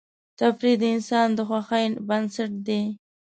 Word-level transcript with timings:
تفریح 0.39 0.75
د 0.81 0.83
انسان 0.95 1.27
د 1.33 1.39
خوښۍ 1.47 1.85
بنسټ 2.07 2.51
دی. 2.67 2.81